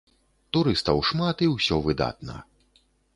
Турыстаў 0.55 1.01
шмат 1.09 1.37
і 1.47 1.49
ўсё 1.55 1.75
выдатна. 1.89 2.39